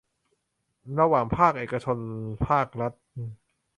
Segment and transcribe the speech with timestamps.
[0.99, 1.97] ระหว่างภาคเอกชน
[2.47, 2.93] ภาครัฐ